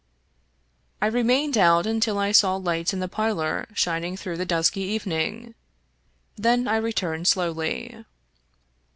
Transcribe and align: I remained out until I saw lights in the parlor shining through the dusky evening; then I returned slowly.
I 0.99 1.05
remained 1.05 1.59
out 1.59 1.85
until 1.85 2.17
I 2.17 2.31
saw 2.31 2.55
lights 2.55 2.91
in 2.91 3.01
the 3.01 3.07
parlor 3.07 3.67
shining 3.75 4.17
through 4.17 4.37
the 4.37 4.47
dusky 4.47 4.81
evening; 4.81 5.53
then 6.35 6.67
I 6.67 6.77
returned 6.77 7.27
slowly. 7.27 8.03